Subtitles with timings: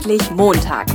[0.00, 0.86] Endlich Montag.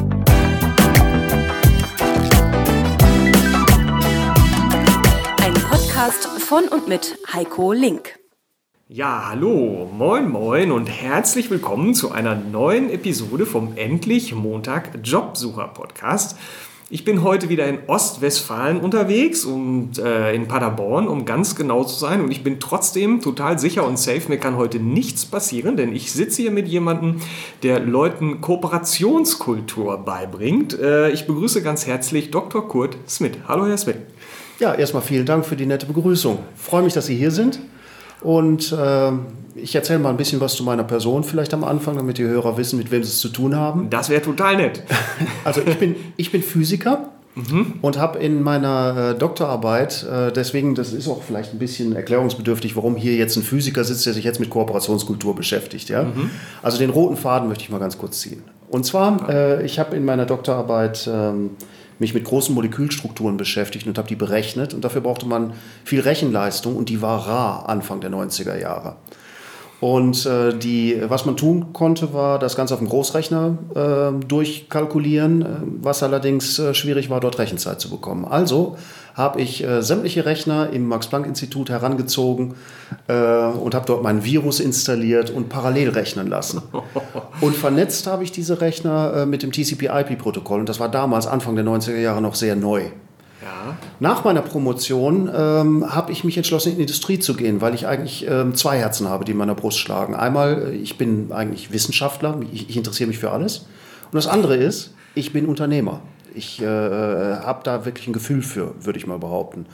[5.43, 8.17] Ein Podcast von und mit Heiko Link.
[8.87, 15.67] Ja, hallo, moin, moin und herzlich willkommen zu einer neuen Episode vom Endlich Montag Jobsucher
[15.67, 16.39] Podcast.
[16.91, 21.95] Ich bin heute wieder in Ostwestfalen unterwegs und äh, in Paderborn, um ganz genau zu
[21.95, 22.21] sein.
[22.21, 24.21] Und ich bin trotzdem total sicher und safe.
[24.27, 27.21] Mir kann heute nichts passieren, denn ich sitze hier mit jemandem,
[27.63, 30.77] der Leuten Kooperationskultur beibringt.
[30.79, 32.67] Äh, ich begrüße ganz herzlich Dr.
[32.67, 33.33] Kurt Smith.
[33.47, 33.97] Hallo, Herr Smith.
[34.59, 36.37] Ja, erstmal vielen Dank für die nette Begrüßung.
[36.55, 37.61] Freue mich, dass Sie hier sind.
[38.25, 39.11] Und äh,
[39.53, 42.57] ich erzähle mal ein bisschen was zu meiner Person vielleicht am Anfang, damit die Hörer
[42.57, 43.87] wissen, mit wem sie es zu tun haben.
[43.91, 44.83] Das wäre total nett.
[45.43, 47.75] Also ich bin, ich bin Physiker mhm.
[47.83, 52.75] und habe in meiner äh, Doktorarbeit, äh, deswegen, das ist auch vielleicht ein bisschen erklärungsbedürftig,
[52.75, 55.89] warum hier jetzt ein Physiker sitzt, der sich jetzt mit Kooperationskultur beschäftigt.
[55.89, 56.03] Ja?
[56.03, 56.31] Mhm.
[56.63, 58.43] Also den roten Faden möchte ich mal ganz kurz ziehen.
[58.69, 61.07] Und zwar, äh, ich habe in meiner Doktorarbeit...
[61.13, 61.51] Ähm,
[61.99, 64.73] mich mit großen Molekülstrukturen beschäftigt und habe die berechnet.
[64.73, 68.97] Und dafür brauchte man viel Rechenleistung und die war rar Anfang der 90er Jahre.
[69.81, 75.41] Und äh, die, was man tun konnte, war das Ganze auf dem Großrechner äh, durchkalkulieren,
[75.41, 75.45] äh,
[75.81, 78.25] was allerdings äh, schwierig war, dort Rechenzeit zu bekommen.
[78.25, 78.77] Also
[79.15, 82.55] habe ich äh, sämtliche Rechner im Max-Planck-Institut herangezogen
[83.07, 86.61] äh, und habe dort mein Virus installiert und parallel rechnen lassen.
[87.41, 90.61] Und vernetzt habe ich diese Rechner mit dem TCP-IP-Protokoll.
[90.61, 92.83] Und das war damals, Anfang der 90er Jahre, noch sehr neu.
[93.99, 97.87] Nach meiner Promotion ähm, habe ich mich entschlossen, in die Industrie zu gehen, weil ich
[97.87, 100.15] eigentlich ähm, zwei Herzen habe, die in meiner Brust schlagen.
[100.15, 103.59] Einmal, äh, ich bin eigentlich Wissenschaftler, ich, ich interessiere mich für alles.
[104.11, 106.01] Und das andere ist, ich bin Unternehmer.
[106.33, 109.65] Ich äh, habe da wirklich ein Gefühl für, würde ich mal behaupten.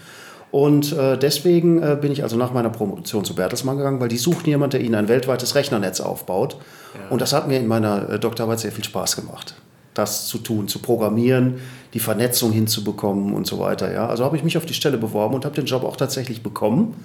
[0.51, 4.17] Und äh, deswegen äh, bin ich also nach meiner Promotion zu Bertelsmann gegangen, weil die
[4.17, 6.57] suchten jemanden, der ihnen ein weltweites Rechnernetz aufbaut.
[6.93, 7.09] Ja.
[7.09, 9.55] Und das hat mir in meiner äh, Doktorarbeit sehr viel Spaß gemacht
[9.93, 11.55] das zu tun, zu programmieren,
[11.93, 13.91] die Vernetzung hinzubekommen und so weiter.
[13.91, 14.07] Ja?
[14.07, 16.95] Also habe ich mich auf die Stelle beworben und habe den Job auch tatsächlich bekommen.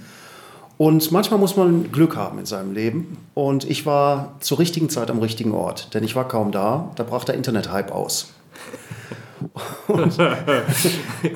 [0.78, 3.16] Und manchmal muss man Glück haben in seinem Leben.
[3.34, 6.90] Und ich war zur richtigen Zeit am richtigen Ort, denn ich war kaum da.
[6.96, 8.32] Da brach der Internet-Hype aus.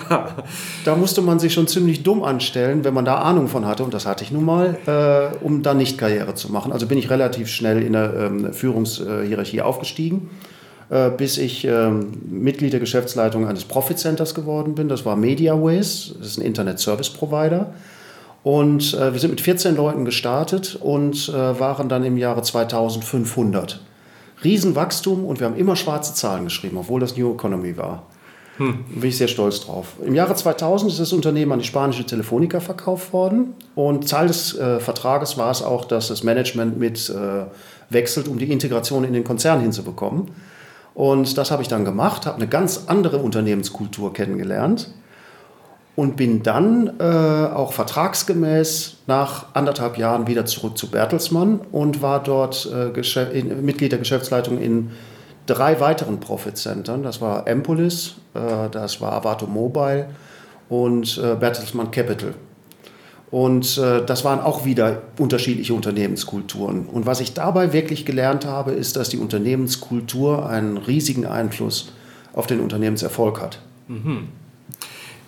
[0.09, 0.37] Ja.
[0.84, 3.93] Da musste man sich schon ziemlich dumm anstellen, wenn man da Ahnung von hatte, und
[3.93, 6.72] das hatte ich nun mal, äh, um dann nicht Karriere zu machen.
[6.72, 10.31] Also bin ich relativ schnell in der ähm, Führungshierarchie aufgestiegen
[11.17, 14.89] bis ich ähm, Mitglied der Geschäftsleitung eines Profit Centers geworden bin.
[14.89, 17.73] Das war MediaWays, das ist ein Internet Service Provider.
[18.43, 23.81] Und äh, wir sind mit 14 Leuten gestartet und äh, waren dann im Jahre 2500.
[24.43, 28.05] Riesenwachstum und wir haben immer schwarze Zahlen geschrieben, obwohl das New Economy war.
[28.57, 28.84] Hm.
[28.89, 29.95] Bin ich sehr stolz drauf.
[30.05, 34.57] Im Jahre 2000 ist das Unternehmen an die spanische Telefonica verkauft worden und Teil des
[34.59, 37.45] äh, Vertrages war es auch, dass das Management mit äh,
[37.91, 40.28] wechselt, um die Integration in den Konzern hinzubekommen.
[40.95, 44.91] Und das habe ich dann gemacht, habe eine ganz andere Unternehmenskultur kennengelernt
[45.97, 52.23] und bin dann äh, auch vertragsgemäß nach anderthalb Jahren wieder zurück zu Bertelsmann und war
[52.23, 54.91] dort äh, in, Mitglied der Geschäftsleitung in
[55.47, 57.03] drei weiteren Profit-Centern.
[57.03, 60.09] Das war Empolis, äh, das war Avato Mobile
[60.69, 62.34] und äh, Bertelsmann Capital.
[63.31, 66.87] Und äh, das waren auch wieder unterschiedliche Unternehmenskulturen.
[66.87, 71.93] Und was ich dabei wirklich gelernt habe, ist, dass die Unternehmenskultur einen riesigen Einfluss
[72.33, 73.61] auf den Unternehmenserfolg hat.
[73.87, 74.29] Mhm.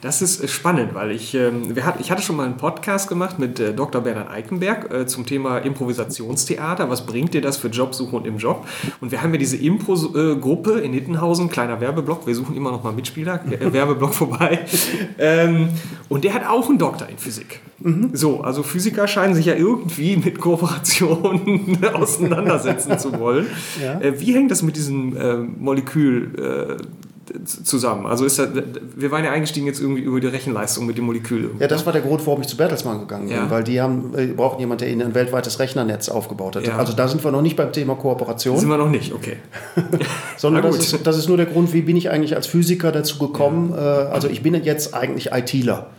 [0.03, 3.09] Das ist äh, spannend, weil ich, ähm, wir hat, ich hatte schon mal einen Podcast
[3.09, 4.03] gemacht mit äh, Dr.
[4.03, 6.91] Bernhard Eichenberg äh, zum Thema Improvisationstheater.
[6.91, 8.67] Was bringt dir das für Jobsuche und im Job?
[9.01, 12.27] Und wir haben ja diese Impro-Gruppe in Hittenhausen, kleiner Werbeblock.
[12.27, 14.67] Wir suchen immer noch mal Mitspieler, Werbeblock vorbei.
[15.19, 15.69] Ähm,
[16.09, 17.61] und der hat auch einen Doktor in Physik.
[17.79, 18.11] Mhm.
[18.12, 23.47] So, also Physiker scheinen sich ja irgendwie mit Kooperationen auseinandersetzen zu wollen.
[23.81, 24.01] Ja.
[24.19, 26.79] Wie hängt das mit diesem Molekül?
[27.44, 28.06] Zusammen.
[28.06, 28.48] Also ist das,
[28.97, 31.50] wir waren ja eingestiegen jetzt irgendwie über die Rechenleistung mit dem Molekül.
[31.59, 33.50] Ja, das war der Grund, warum ich zu Bertelsmann gegangen bin, ja.
[33.50, 36.67] weil die haben, äh, brauchen jemanden, der ihnen ein weltweites Rechnernetz aufgebaut hat.
[36.67, 36.76] Ja.
[36.76, 38.58] Also da sind wir noch nicht beim Thema Kooperation.
[38.58, 39.37] Sind wir noch nicht, okay.
[40.37, 43.19] Sondern das ist, das ist, nur der Grund, wie bin ich eigentlich als Physiker dazu
[43.19, 43.73] gekommen.
[43.75, 44.02] Ja.
[44.02, 45.90] Äh, also ich bin jetzt eigentlich ITler.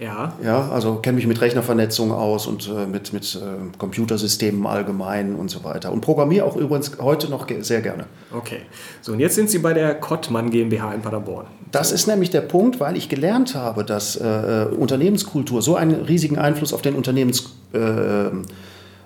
[0.00, 0.32] Ja.
[0.42, 5.50] Ja, also kenne mich mit Rechnervernetzung aus und äh, mit, mit äh, Computersystemen allgemein und
[5.50, 5.92] so weiter.
[5.92, 8.04] Und programmiere auch übrigens heute noch sehr gerne.
[8.32, 8.60] Okay.
[9.00, 11.46] So, und jetzt sind Sie bei der Kottmann GmbH in Paderborn.
[11.72, 11.94] Das so.
[11.96, 16.38] ist nämlich der Punkt, weil ich gelernt habe, dass äh, äh Unternehmenskultur so einen riesigen
[16.38, 18.44] Einfluss auf den Unternehmenserfolg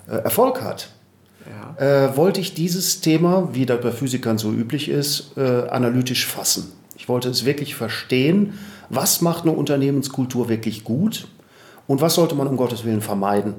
[0.06, 0.91] äh, hat.
[1.81, 2.17] Ja.
[2.17, 6.71] wollte ich dieses Thema, wie das bei Physikern so üblich ist, analytisch fassen.
[6.97, 8.53] Ich wollte es wirklich verstehen
[8.93, 11.27] was macht eine Unternehmenskultur wirklich gut
[11.89, 13.55] und was sollte man um Gottes Willen vermeiden.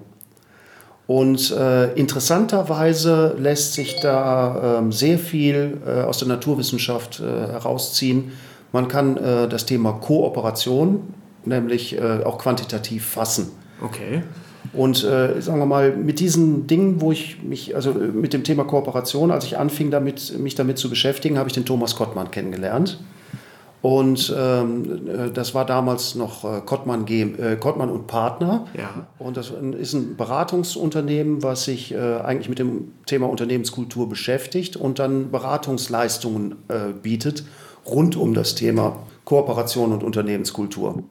[1.07, 8.31] Und äh, interessanterweise lässt sich da äh, sehr viel äh, aus der Naturwissenschaft äh, herausziehen.
[8.71, 11.01] Man kann äh, das Thema Kooperation
[11.45, 13.51] nämlich äh, auch quantitativ fassen.
[13.83, 14.23] Okay.
[14.71, 19.29] Und sagen wir mal, mit diesen Dingen, wo ich mich, also mit dem Thema Kooperation,
[19.29, 22.97] als ich anfing, damit, mich damit zu beschäftigen, habe ich den Thomas Kottmann kennengelernt.
[23.83, 28.65] Und ähm, äh, das war damals noch äh, Kottmann, G, äh, Kottmann und Partner.
[28.77, 29.07] Ja.
[29.19, 34.99] Und das ist ein Beratungsunternehmen, was sich äh, eigentlich mit dem Thema Unternehmenskultur beschäftigt und
[34.99, 37.43] dann Beratungsleistungen äh, bietet
[37.85, 38.95] rund um das Thema
[39.25, 41.03] Kooperation und Unternehmenskultur.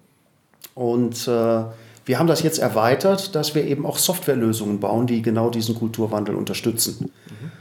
[0.75, 1.65] Und äh,
[2.07, 6.35] wir haben das jetzt erweitert, dass wir eben auch Softwarelösungen bauen, die genau diesen Kulturwandel
[6.35, 7.13] unterstützen.
[7.29, 7.53] Mhm.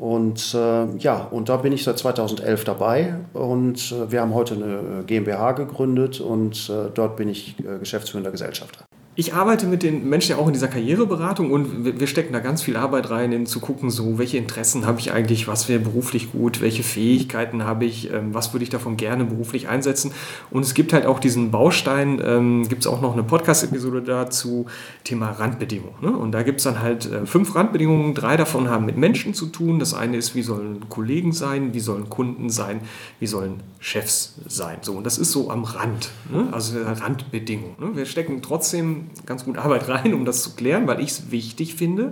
[0.00, 4.54] Und äh, ja, und da bin ich seit 2011 dabei und äh, wir haben heute
[4.54, 8.86] eine GmbH gegründet und äh, dort bin ich äh, geschäftsführender Gesellschafter.
[9.20, 12.62] Ich arbeite mit den Menschen ja auch in dieser Karriereberatung und wir stecken da ganz
[12.62, 16.32] viel Arbeit rein, in zu gucken, so welche Interessen habe ich eigentlich, was wäre beruflich
[16.32, 20.12] gut, welche Fähigkeiten habe ich, ähm, was würde ich davon gerne beruflich einsetzen.
[20.50, 24.64] Und es gibt halt auch diesen Baustein, ähm, gibt es auch noch eine Podcast-Episode dazu,
[25.04, 25.96] Thema Randbedingungen.
[26.00, 26.12] Ne?
[26.12, 29.48] Und da gibt es dann halt äh, fünf Randbedingungen, drei davon haben mit Menschen zu
[29.48, 29.80] tun.
[29.80, 32.80] Das eine ist, wie sollen Kollegen sein, wie sollen Kunden sein,
[33.18, 34.78] wie sollen Chefs sein.
[34.80, 36.48] So, und das ist so am Rand, ne?
[36.52, 37.74] also Randbedingungen.
[37.78, 37.96] Ne?
[37.96, 41.74] Wir stecken trotzdem ganz gut Arbeit rein, um das zu klären, weil ich es wichtig
[41.74, 42.10] finde.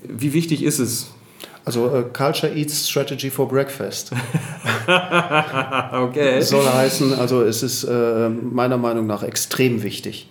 [0.06, 1.11] wie wichtig ist es?
[1.64, 4.12] Also uh, Culture Eats Strategy for Breakfast.
[5.93, 6.41] okay.
[6.41, 10.29] Soll heißen, also es ist äh, meiner Meinung nach extrem wichtig.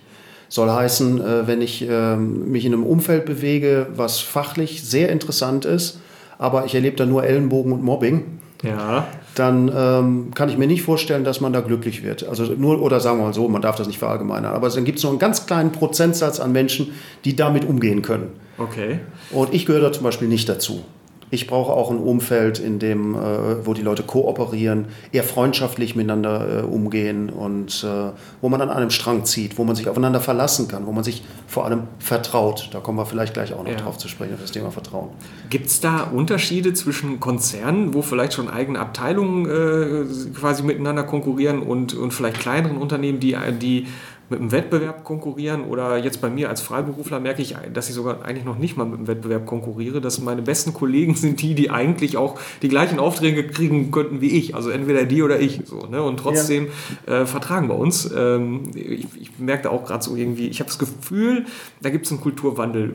[0.50, 5.64] Soll heißen, äh, wenn ich ähm, mich in einem Umfeld bewege, was fachlich sehr interessant
[5.64, 6.00] ist,
[6.38, 8.24] aber ich erlebe da nur Ellenbogen und Mobbing,
[8.64, 9.06] ja.
[9.36, 12.28] dann ähm, kann ich mir nicht vorstellen, dass man da glücklich wird.
[12.28, 14.98] Also nur, oder sagen wir mal so, man darf das nicht verallgemeinern, aber dann gibt
[14.98, 16.94] es noch einen ganz kleinen Prozentsatz an Menschen,
[17.24, 18.32] die damit umgehen können.
[18.58, 18.98] Okay.
[19.30, 20.82] Und ich gehöre da zum Beispiel nicht dazu.
[21.30, 26.60] Ich brauche auch ein Umfeld, in dem, äh, wo die Leute kooperieren, eher freundschaftlich miteinander
[26.60, 28.10] äh, umgehen und äh,
[28.40, 31.22] wo man an einem Strang zieht, wo man sich aufeinander verlassen kann, wo man sich
[31.46, 32.70] vor allem vertraut.
[32.72, 33.76] Da kommen wir vielleicht gleich auch noch ja.
[33.76, 35.10] drauf zu sprechen, auf das Thema Vertrauen.
[35.50, 41.62] Gibt es da Unterschiede zwischen Konzernen, wo vielleicht schon eigene Abteilungen äh, quasi miteinander konkurrieren
[41.62, 43.86] und, und vielleicht kleineren Unternehmen, die, die
[44.30, 48.24] mit dem Wettbewerb konkurrieren oder jetzt bei mir als Freiberufler merke ich, dass ich sogar
[48.24, 51.70] eigentlich noch nicht mal mit dem Wettbewerb konkurriere, dass meine besten Kollegen sind die, die
[51.70, 55.86] eigentlich auch die gleichen Aufträge kriegen könnten wie ich, also entweder die oder ich so,
[55.86, 56.02] ne?
[56.02, 56.68] und trotzdem
[57.06, 57.22] ja.
[57.22, 58.10] äh, vertragen bei uns.
[58.16, 61.46] Ähm, ich, ich merke auch gerade so irgendwie, ich habe das Gefühl,
[61.82, 62.94] da gibt es einen Kulturwandel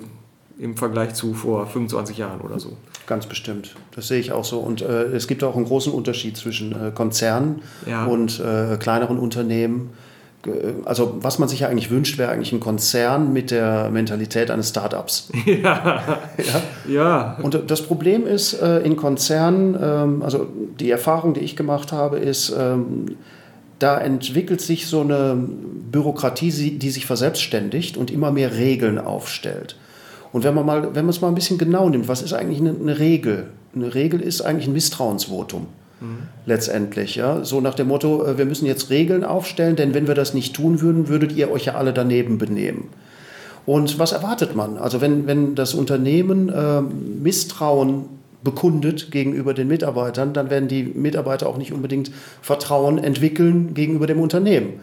[0.57, 2.77] im Vergleich zu vor 25 Jahren oder so.
[3.07, 3.75] Ganz bestimmt.
[3.93, 4.59] Das sehe ich auch so.
[4.59, 8.05] Und äh, es gibt auch einen großen Unterschied zwischen äh, Konzernen ja.
[8.05, 9.89] und äh, kleineren Unternehmen
[10.85, 14.69] also was man sich ja eigentlich wünscht, wäre eigentlich ein Konzern mit der Mentalität eines
[14.69, 15.29] Startups.
[15.45, 16.19] Ja.
[16.37, 16.91] ja.
[16.91, 17.37] ja.
[17.41, 20.47] Und das Problem ist äh, in Konzernen, ähm, also
[20.79, 23.17] die Erfahrung, die ich gemacht habe, ist, ähm,
[23.79, 25.37] da entwickelt sich so eine
[25.91, 29.77] Bürokratie, die sich verselbstständigt und immer mehr Regeln aufstellt.
[30.31, 32.59] Und wenn man mal, wenn man es mal ein bisschen genau nimmt, was ist eigentlich
[32.59, 33.47] eine, eine Regel?
[33.75, 35.67] Eine Regel ist eigentlich ein Misstrauensvotum
[36.45, 37.15] letztendlich.
[37.15, 37.43] Ja?
[37.43, 40.55] So nach dem Motto, äh, wir müssen jetzt Regeln aufstellen, denn wenn wir das nicht
[40.55, 42.89] tun würden, würdet ihr euch ja alle daneben benehmen.
[43.65, 44.77] Und was erwartet man?
[44.77, 48.05] Also wenn, wenn das Unternehmen äh, Misstrauen
[48.43, 54.19] bekundet gegenüber den Mitarbeitern, dann werden die Mitarbeiter auch nicht unbedingt Vertrauen entwickeln gegenüber dem
[54.19, 54.79] Unternehmen.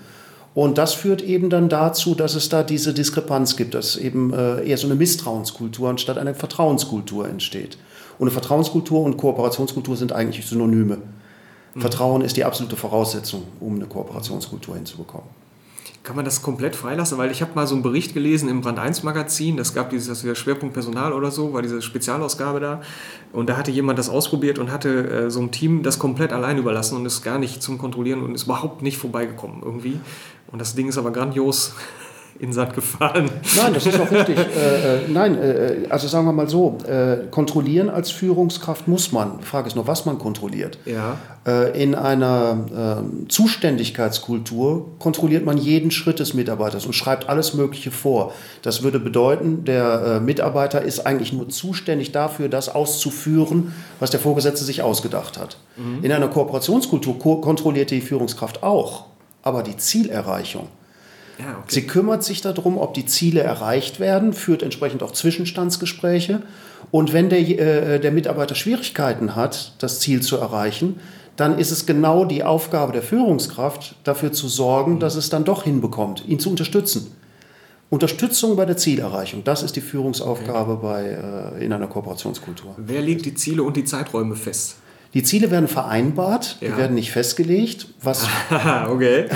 [0.55, 4.67] Und das führt eben dann dazu, dass es da diese Diskrepanz gibt, dass eben äh,
[4.67, 7.79] eher so eine Misstrauenskultur anstatt eine Vertrauenskultur entsteht.
[8.19, 10.99] Und eine Vertrauenskultur und Kooperationskultur sind eigentlich Synonyme.
[11.75, 11.81] Mhm.
[11.81, 15.29] Vertrauen ist die absolute Voraussetzung, um eine Kooperationskultur hinzubekommen.
[16.03, 17.17] Kann man das komplett freilassen?
[17.17, 20.23] Weil ich habe mal so einen Bericht gelesen im Brand 1 Magazin, das gab dieses
[20.23, 22.81] das Schwerpunkt Personal oder so, war diese Spezialausgabe da.
[23.33, 26.59] Und da hatte jemand das ausprobiert und hatte äh, so ein Team das komplett allein
[26.59, 30.01] überlassen und ist gar nicht zum Kontrollieren und ist überhaupt nicht vorbeigekommen irgendwie.
[30.51, 31.75] Und das Ding ist aber grandios
[32.43, 33.31] in Sand gefahren.
[33.57, 34.37] Nein, das ist auch richtig.
[34.57, 39.39] äh, äh, nein, äh, also sagen wir mal so, äh, kontrollieren als Führungskraft muss man.
[39.39, 40.77] Die Frage ist nur, was man kontrolliert.
[40.85, 41.19] Ja.
[41.47, 47.93] Äh, in einer ähm, Zuständigkeitskultur kontrolliert man jeden Schritt des Mitarbeiters und schreibt alles Mögliche
[47.93, 48.33] vor.
[48.63, 54.19] Das würde bedeuten, der äh, Mitarbeiter ist eigentlich nur zuständig dafür, das auszuführen, was der
[54.19, 55.59] Vorgesetzte sich ausgedacht hat.
[55.77, 56.03] Mhm.
[56.03, 59.05] In einer Kooperationskultur ko kontrolliert die Führungskraft auch,
[59.45, 60.67] aber die Zielerreichung
[61.39, 61.67] Ja, okay.
[61.69, 66.43] Sie kümmert sich darum, ob die Ziele erreicht werden, führt entsprechend auch Zwischenstandsgespräche.
[66.91, 71.01] Und wenn der, äh, der Mitarbeiter Schwierigkeiten hat, das Ziel zu erreichen,
[71.37, 75.65] dann ist es genau die Aufgabe der Führungskraft, dafür zu sorgen, dass es dann doch
[75.65, 77.15] hinbekommt, ihn zu unterstützen.
[77.89, 82.75] Unterstützung bei der Zielerreichung, das ist die Führungsaufgabe bei, äh, in einer Kooperationskultur.
[82.79, 84.77] Wer legt die Ziele und die Zeiträume fest?
[85.15, 86.69] Die Ziele werden vereinbart, Ja.
[86.71, 87.87] die werden nicht festgelegt.
[88.03, 88.27] Was,
[88.91, 89.27] okay.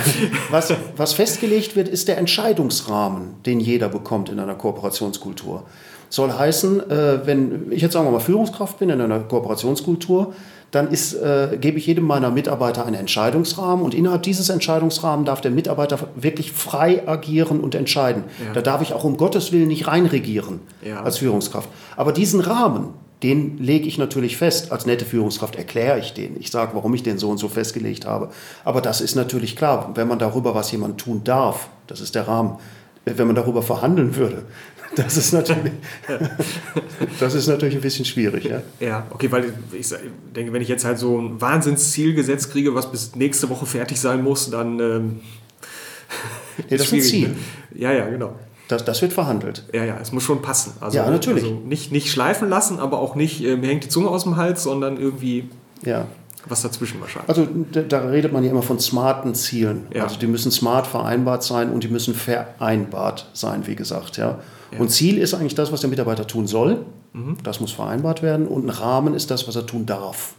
[0.49, 5.63] was, was festgelegt wird, ist der Entscheidungsrahmen, den jeder bekommt in einer Kooperationskultur.
[6.09, 10.33] Soll heißen, äh, wenn ich jetzt sagen wir mal Führungskraft bin in einer Kooperationskultur,
[10.71, 15.41] dann ist, äh, gebe ich jedem meiner Mitarbeiter einen Entscheidungsrahmen und innerhalb dieses Entscheidungsrahmens darf
[15.41, 18.23] der Mitarbeiter wirklich frei agieren und entscheiden.
[18.45, 18.53] Ja.
[18.53, 21.03] Da darf ich auch um Gottes Willen nicht reinregieren Ja.
[21.03, 21.69] als Führungskraft.
[21.95, 22.89] Aber diesen Rahmen,
[23.23, 24.71] den lege ich natürlich fest.
[24.71, 26.39] Als nette Führungskraft erkläre ich den.
[26.39, 28.29] Ich sage, warum ich den so und so festgelegt habe.
[28.63, 32.27] Aber das ist natürlich klar, wenn man darüber, was jemand tun darf, das ist der
[32.27, 32.57] Rahmen.
[33.05, 34.43] Wenn man darüber verhandeln würde,
[34.95, 35.71] das ist natürlich,
[37.19, 38.45] das ist natürlich ein bisschen schwierig.
[38.45, 38.61] Ja?
[38.79, 39.87] Ja, okay, weil ich
[40.35, 43.99] denke, wenn ich jetzt halt so ein Wahnsinnsziel gesetzt kriege, was bis nächste Woche fertig
[43.99, 44.79] sein muss, dann.
[44.79, 45.19] Ähm,
[46.69, 47.27] Nee, das ist ein Ziel.
[47.29, 47.35] ne?
[47.75, 48.33] Ja, ja, genau.
[48.67, 49.63] Das, das wird verhandelt.
[49.73, 50.73] Ja, ja, es muss schon passen.
[50.81, 51.43] Also, Ja, natürlich.
[51.43, 54.35] Also nicht, nicht schleifen lassen, aber auch nicht, äh, mir hängt die Zunge aus dem
[54.35, 55.49] Hals, sondern irgendwie
[55.85, 56.05] Ja.
[56.47, 57.29] was dazwischen wahrscheinlich.
[57.29, 59.87] Also da, da redet man ja immer von smarten Zielen.
[59.93, 60.03] Ja.
[60.03, 64.17] Also die müssen smart vereinbart sein und die müssen vereinbart sein, wie gesagt.
[64.17, 64.39] Ja.
[64.71, 64.79] Ja.
[64.79, 66.85] Und Ziel ist eigentlich das, was der Mitarbeiter tun soll.
[67.13, 67.37] Mhm.
[67.43, 68.47] Das muss vereinbart werden.
[68.47, 70.33] Und ein Rahmen ist das, was er tun darf.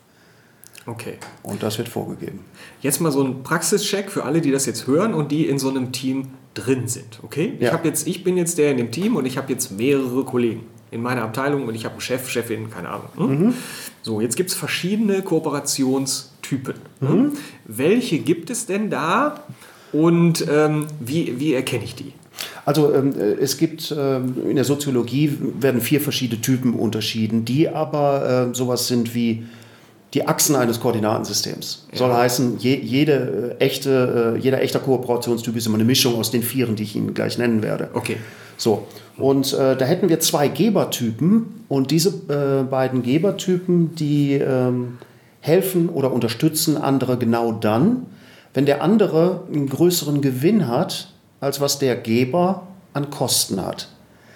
[0.86, 1.14] Okay.
[1.42, 2.40] Und das wird vorgegeben.
[2.80, 5.68] Jetzt mal so ein Praxischeck für alle, die das jetzt hören und die in so
[5.68, 7.20] einem Team drin sind.
[7.22, 7.52] Okay?
[7.58, 7.72] Ich, Ja.
[7.72, 10.66] hab jetzt, ich bin jetzt der in dem Team und ich habe jetzt mehrere Kollegen
[10.90, 13.08] in meiner Abteilung und ich habe einen Chef, Chefin, keine Ahnung.
[13.16, 13.54] Hm?
[14.02, 16.74] So, jetzt gibt es verschiedene Kooperationstypen.
[17.00, 17.32] Hm?
[17.66, 19.44] Welche gibt es denn da
[19.92, 22.12] und ähm, wie, wie erkenne ich die?
[22.64, 27.68] Also ähm, äh, es gibt ähm, in der Soziologie werden vier verschiedene Typen unterschieden, die
[27.68, 29.44] aber äh, sowas sind wie
[30.14, 31.86] die Achsen eines Koordinatensystems.
[31.92, 36.30] Soll heißen, je, jede, äh, echte, äh, jeder echter Kooperationstyp ist immer eine Mischung aus
[36.30, 37.90] den vieren, die ich Ihnen gleich nennen werde.
[37.92, 38.16] Okay.
[38.56, 38.86] So,
[39.18, 44.98] und äh, da hätten wir zwei Gebertypen und diese äh, beiden Gebertypen, die ähm,
[45.40, 48.06] helfen oder unterstützen andere genau dann,
[48.54, 53.88] wenn der andere einen größeren Gewinn hat, als was der Geber an Kosten hat.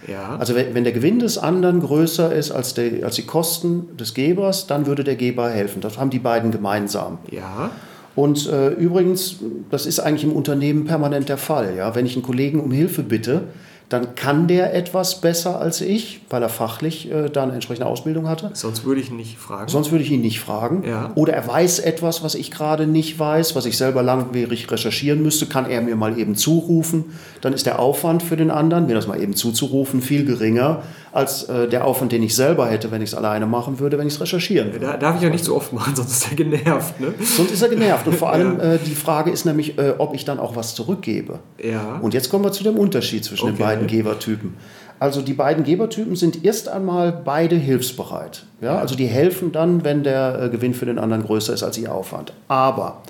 [0.09, 0.37] Ja.
[0.37, 4.14] Also wenn, wenn der Gewinn des anderen größer ist als, der, als die Kosten des
[4.14, 5.80] Gebers, dann würde der Geber helfen.
[5.80, 7.18] Das haben die beiden gemeinsam.
[7.30, 7.71] ja.
[8.14, 9.37] Und äh, übrigens,
[9.71, 11.75] das ist eigentlich im Unternehmen permanent der Fall.
[11.76, 11.94] Ja?
[11.94, 13.44] Wenn ich einen Kollegen um Hilfe bitte,
[13.92, 18.28] dann kann der etwas besser als ich, weil er fachlich äh, da eine entsprechende Ausbildung
[18.28, 18.50] hatte.
[18.54, 19.68] Sonst würde ich nicht fragen.
[19.68, 20.82] Sonst würde ich ihn nicht fragen.
[20.87, 21.12] Ja.
[21.14, 25.46] Oder er weiß etwas, was ich gerade nicht weiß, was ich selber langwierig recherchieren müsste,
[25.46, 27.16] kann er mir mal eben zurufen.
[27.42, 30.82] Dann ist der Aufwand für den anderen, mir das mal eben zuzurufen, viel geringer
[31.12, 34.07] als äh, der Aufwand, den ich selber hätte, wenn ich es alleine machen würde, wenn
[34.07, 34.87] ich es recherchieren würde.
[34.87, 36.99] da darf ich ja nicht so oft machen, sonst ist er genervt.
[37.00, 37.12] Ne?
[37.21, 38.07] Sonst ist er genervt.
[38.07, 41.40] Und vor allem äh, die Frage ist nämlich, äh, ob ich dann auch was zurückgebe.
[41.62, 41.99] Ja.
[42.00, 43.62] Und jetzt kommen wir zu dem Unterschied zwischen den Okay.
[43.62, 44.54] beiden Gebertypen.
[44.99, 48.47] Also die beiden Gebertypen sind erst einmal beide hilfsbereit.
[48.61, 48.78] Ja?
[48.78, 51.92] Also die helfen dann, wenn der äh, Gewinn für den anderen größer ist als ihr
[51.92, 52.33] Aufwand.
[52.49, 53.02] Aber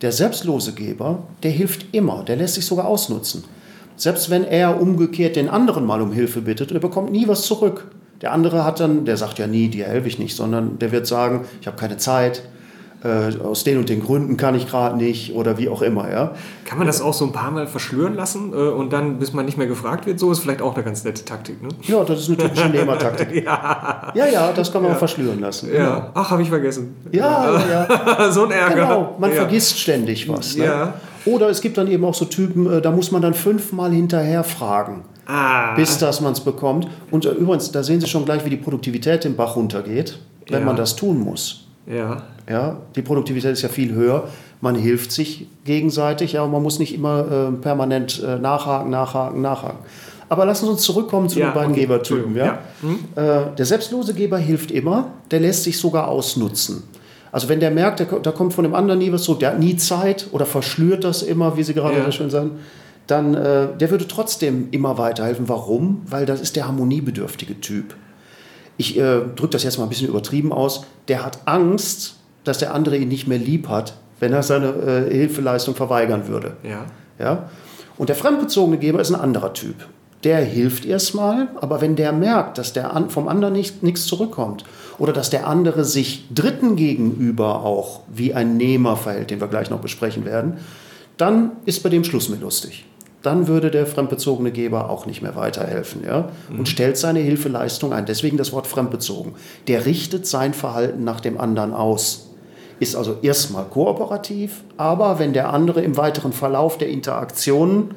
[0.00, 3.44] der selbstlose Geber, der hilft immer, der lässt sich sogar ausnutzen.
[3.96, 7.88] Selbst wenn er umgekehrt den anderen mal um Hilfe bittet, er bekommt nie was zurück.
[8.20, 11.06] Der andere hat dann, der sagt ja nie, dir helfe ich nicht, sondern der wird
[11.06, 12.42] sagen, ich habe keine Zeit,
[13.04, 16.10] äh, aus den und den Gründen kann ich gerade nicht oder wie auch immer.
[16.10, 16.32] Ja?
[16.64, 19.44] Kann man das auch so ein paar Mal verschlüren lassen äh, und dann, bis man
[19.44, 20.18] nicht mehr gefragt wird?
[20.18, 21.62] So ist vielleicht auch eine ganz nette Taktik.
[21.62, 21.68] Ne?
[21.82, 23.34] Ja, das ist eine typische Nehmertaktik.
[23.44, 24.12] Ja.
[24.14, 25.68] Ja, ja, das kann man verschlüren lassen.
[25.74, 26.10] Ja.
[26.14, 26.96] Ach, habe ich vergessen.
[27.10, 27.86] Ja, ja,
[28.16, 28.32] ja.
[28.32, 28.74] so ein Ärger.
[28.74, 29.36] Genau, man ja.
[29.36, 30.56] vergisst ständig was.
[30.56, 30.64] Ne?
[30.64, 30.94] Ja.
[31.26, 34.44] Oder es gibt dann eben auch so Typen, äh, da muss man dann fünfmal hinterher
[34.44, 35.74] fragen, Ah.
[35.74, 36.86] bis dass man es bekommt.
[37.10, 40.60] Und äh, übrigens, da sehen Sie schon gleich, wie die Produktivität den Bach runtergeht, wenn
[40.60, 40.66] Ja.
[40.66, 41.64] man das tun muss.
[41.86, 42.22] Ja.
[42.48, 44.28] Ja, die Produktivität ist ja viel höher.
[44.60, 49.40] Man hilft sich gegenseitig, ja, und man muss nicht immer äh, permanent äh, nachhaken, nachhaken,
[49.40, 49.78] nachhaken.
[50.28, 51.82] Aber lassen Sie uns zurückkommen zu Ja, den beiden okay.
[51.82, 52.34] Gebertypen.
[52.36, 52.58] Ja?
[52.82, 53.52] Entschuldigung.
[53.52, 56.82] Äh, der selbstlose Geber hilft immer, der lässt sich sogar ausnutzen.
[57.34, 59.58] Also wenn der merkt, der, da kommt von dem anderen nie was zurück, der hat
[59.58, 62.04] nie Zeit oder verschlürt das immer, wie Sie gerade Ja.
[62.04, 62.52] so schön sagen,
[63.08, 65.48] dann äh, der würde trotzdem immer weiterhelfen.
[65.48, 66.02] Warum?
[66.08, 67.96] Weil das ist der harmoniebedürftige Typ.
[68.76, 70.84] Ich äh, drücke das jetzt mal ein bisschen übertrieben aus.
[71.08, 72.14] Der hat Angst,
[72.44, 76.52] dass der andere ihn nicht mehr lieb hat, wenn er seine äh, Hilfeleistung verweigern würde.
[76.62, 76.84] Ja.
[77.18, 77.50] Ja?
[77.98, 79.74] Und der fremdbezogene Geber ist ein anderer Typ.
[80.22, 84.64] Der hilft erstmal, aber wenn der merkt, dass der an, vom anderen nicht, nichts zurückkommt
[84.98, 89.70] oder dass der andere sich Dritten gegenüber auch wie ein Nehmer verhält, den wir gleich
[89.70, 90.58] noch besprechen werden,
[91.16, 92.84] dann ist bei dem Schluss mit lustig.
[93.24, 96.04] dann würde der fremdbezogene Geber auch nicht mehr weiterhelfen.
[96.04, 96.28] Ja?
[96.50, 98.04] Und stellt seine Hilfeleistung ein.
[98.04, 99.32] Deswegen das Wort fremdbezogen.
[99.66, 102.30] Der richtet sein Verhalten nach dem anderen aus.
[102.80, 107.94] Ist also erstmal kooperativ, aber wenn der andere im weiteren Verlauf der Interaktionen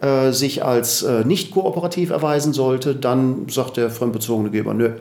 [0.00, 4.94] äh, sich als äh, nicht kooperativ erweisen sollte, dann sagt der fremdbezogene Geber, nö,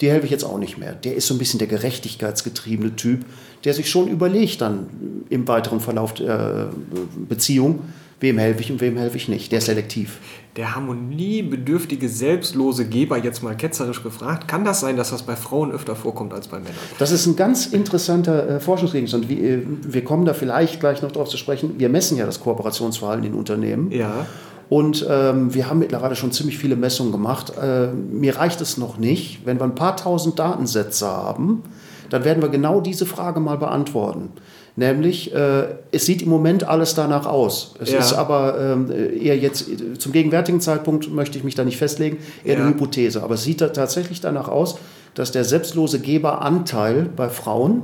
[0.00, 0.92] die helfe ich jetzt auch nicht mehr.
[0.92, 3.24] Der ist so ein bisschen der gerechtigkeitsgetriebene Typ,
[3.64, 4.86] der sich schon überlegt dann
[5.28, 6.96] im weiteren Verlauf der äh,
[7.28, 7.80] Beziehung,
[8.20, 9.52] wem helfe ich und wem helfe ich nicht.
[9.52, 10.18] Der ist selektiv.
[10.56, 15.70] Der harmoniebedürftige, selbstlose Geber, jetzt mal ketzerisch gefragt, kann das sein, dass das bei Frauen
[15.70, 16.74] öfter vorkommt als bei Männern?
[16.98, 19.28] Das ist ein ganz interessanter äh, Forschungsgegenstand.
[19.28, 21.74] Wir, äh, wir kommen da vielleicht gleich noch drauf zu sprechen.
[21.78, 23.90] Wir messen ja das Kooperationsverhalten in Unternehmen.
[23.92, 24.26] Ja.
[24.70, 27.52] Und ähm, wir haben mittlerweile schon ziemlich viele Messungen gemacht.
[27.60, 29.44] Äh, mir reicht es noch nicht.
[29.44, 31.64] Wenn wir ein paar tausend Datensätze haben,
[32.08, 34.30] dann werden wir genau diese Frage mal beantworten.
[34.76, 37.74] Nämlich, äh, es sieht im Moment alles danach aus.
[37.80, 37.98] Es Ja.
[37.98, 39.66] ist aber ähm, eher jetzt,
[39.98, 42.60] zum gegenwärtigen Zeitpunkt möchte ich mich da nicht festlegen, eher Ja.
[42.60, 43.24] eine Hypothese.
[43.24, 44.78] Aber es sieht da tatsächlich danach aus,
[45.14, 47.82] dass der selbstlose Geberanteil bei Frauen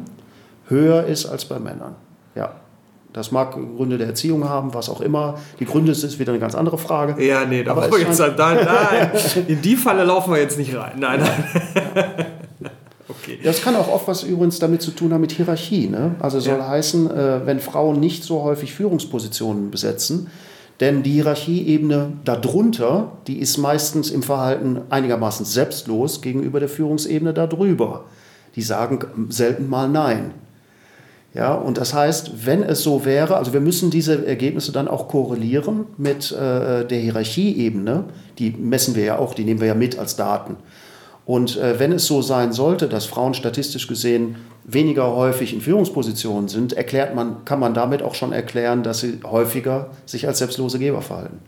[0.68, 1.96] höher ist als bei Männern.
[2.36, 2.52] Ja.
[3.16, 5.36] Das mag Gründe der Erziehung haben, was auch immer.
[5.58, 7.24] Die Gründe ist wieder eine ganz andere Frage.
[7.24, 9.10] Ja, nee, da Aber wir jetzt, da, nein,
[9.48, 10.98] in die Falle laufen wir jetzt nicht rein.
[10.98, 12.26] Nein, nein.
[13.08, 13.38] Okay.
[13.42, 15.88] Das kann auch oft was übrigens damit zu tun haben mit Hierarchie.
[15.88, 16.16] Ne?
[16.20, 16.68] Also soll Ja.
[16.68, 20.28] heißen, äh, wenn Frauen nicht so häufig Führungspositionen besetzen,
[20.80, 28.04] denn die Hierarchieebene darunter, die ist meistens im Verhalten einigermaßen selbstlos gegenüber der Führungsebene darüber.
[28.56, 30.32] Die sagen selten mal Nein.
[31.36, 35.06] Ja, und das heißt, wenn es so wäre, also wir müssen diese Ergebnisse dann auch
[35.06, 38.04] korrelieren mit äh, der Hierarchieebene,
[38.38, 40.56] die messen wir ja auch, die nehmen wir ja mit als Daten.
[41.26, 46.48] Und äh, wenn es so sein sollte, dass Frauen statistisch gesehen weniger häufig in Führungspositionen
[46.48, 50.78] sind, erklärt man, kann man damit auch schon erklären, dass sie häufiger sich als selbstlose
[50.78, 51.38] Geber verhalten.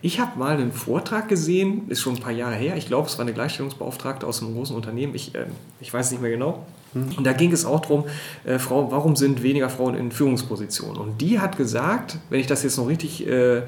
[0.00, 2.76] Ich habe mal einen Vortrag gesehen, ist schon ein paar Jahre her.
[2.76, 5.16] Ich glaube, es war eine Gleichstellungsbeauftragte aus einem großen Unternehmen.
[5.16, 5.46] Ich, äh,
[5.80, 6.64] ich weiß nicht mehr genau.
[6.94, 8.04] Und da ging es auch darum,
[8.44, 10.96] äh, Frau, warum sind weniger Frauen in Führungspositionen?
[10.96, 13.62] Und die hat gesagt, wenn ich das jetzt noch richtig äh,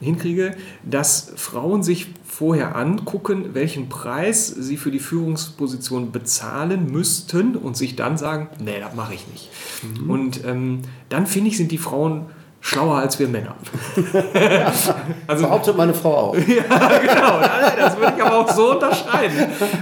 [0.00, 7.76] hinkriege, dass Frauen sich vorher angucken, welchen Preis sie für die Führungsposition bezahlen müssten und
[7.76, 9.50] sich dann sagen, nee, das mache ich nicht.
[10.08, 12.26] Und ähm, dann finde ich, sind die Frauen
[12.60, 13.56] schlauer als wir Männer.
[15.26, 16.32] also, Behauptet meine Frau auch.
[16.34, 17.40] genau,
[17.78, 19.34] das würde ich aber auch so unterschreiben.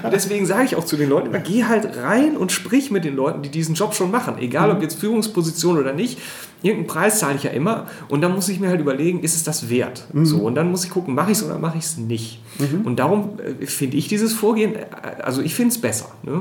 [0.03, 3.05] Und deswegen sage ich auch zu den Leuten immer, geh halt rein und sprich mit
[3.05, 4.39] den Leuten, die diesen Job schon machen.
[4.39, 6.19] Egal ob jetzt Führungsposition oder nicht.
[6.63, 7.87] Irgendeinen Preis zahle ich ja immer.
[8.09, 10.07] Und dann muss ich mir halt überlegen, ist es das wert?
[10.13, 12.41] So, und dann muss ich gucken, mache ich es oder mache ich es nicht?
[12.85, 14.87] Und darum äh, finde ich dieses Vorgehen, äh,
[15.23, 16.11] also ich finde es besser.
[16.23, 16.41] Ne?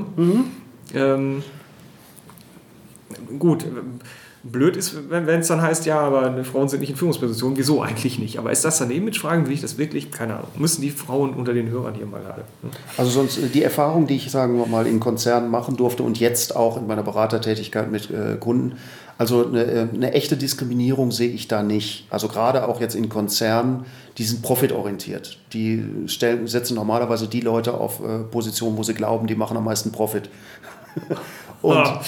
[0.93, 1.43] Ähm,
[3.37, 3.65] gut,
[4.43, 7.57] blöd ist, wenn es dann heißt, ja, aber Frauen sind nicht in Führungspositionen.
[7.57, 8.39] Wieso eigentlich nicht?
[8.39, 9.45] Aber ist das daneben mit Fragen?
[9.45, 10.11] Will ich das wirklich?
[10.11, 10.47] Keine Ahnung.
[10.57, 12.41] Müssen die Frauen unter den Hörern hier mal gerade.
[12.61, 12.69] ne?
[12.97, 16.19] Also sonst äh, die Erfahrung, die ich sagen wir mal in Konzernen machen durfte und
[16.19, 18.77] jetzt auch in meiner Beratertätigkeit mit äh, Kunden,
[19.17, 22.05] also eine, äh, eine echte Diskriminierung sehe ich da nicht.
[22.09, 23.85] Also gerade auch jetzt in Konzernen,
[24.17, 25.39] die sind profitorientiert.
[25.53, 29.63] Die stellen, setzen normalerweise die Leute auf äh, Positionen, wo sie glauben, die machen am
[29.63, 30.29] meisten Profit.
[31.61, 32.01] Und Ah.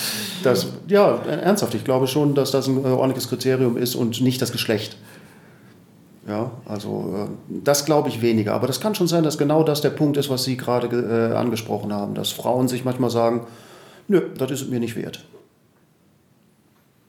[0.44, 4.52] das, ja, ernsthaft, ich glaube schon, dass das ein ordentliches Kriterium ist und nicht das
[4.52, 4.98] Geschlecht.
[6.28, 8.54] Ja, also äh, das glaube ich weniger.
[8.54, 11.36] Aber das kann schon sein, dass genau das der Punkt ist, was Sie gerade äh,
[11.36, 13.48] angesprochen haben, dass Frauen sich manchmal sagen,
[14.08, 15.26] nö, das ist mir nicht wert.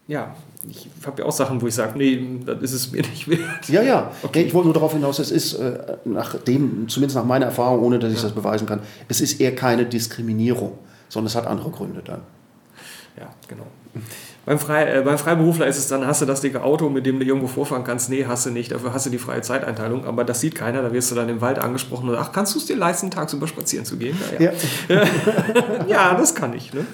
[0.09, 0.35] Ja,
[0.68, 3.68] ich habe ja auch Sachen, wo ich sage, nee, das ist es mir nicht wert.
[3.68, 4.11] Ja, ja.
[4.35, 7.81] Nee, ich wollte nur darauf hinaus, es ist äh, nach dem, zumindest nach meiner Erfahrung,
[7.83, 10.72] ohne dass ich das beweisen kann, es ist eher keine Diskriminierung,
[11.11, 12.23] sondern es hat andere Gründe dann.
[13.18, 13.66] Ja, genau.
[14.46, 17.18] Beim, Frei, äh, beim Freiberufler ist es dann, hast du das dicke Auto, mit dem
[17.18, 18.09] du irgendwo vorfahren kannst?
[18.09, 18.73] Nee, hast du nicht.
[18.73, 20.07] Dafür hast du die freie Zeiteinteilung.
[20.07, 20.81] Aber das sieht keiner.
[20.81, 23.46] Da wirst du dann im Wald angesprochen und ach, kannst du es dir leisten, tagsüber
[23.46, 24.16] spazieren zu gehen?
[24.38, 24.53] Ja.
[24.88, 25.05] Ja,
[25.87, 26.73] ja, das kann ich.
[26.73, 26.87] Ne?